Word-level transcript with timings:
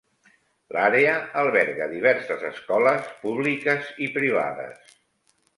L'àrea 0.77 1.11
alberga 1.41 1.87
diverses 1.93 2.47
escoles 2.51 3.13
públiques 3.27 3.93
i 4.07 4.11
privades. 4.17 4.95